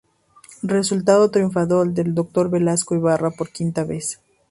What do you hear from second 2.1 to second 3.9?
Dr. Velasco Ibarra, por quinta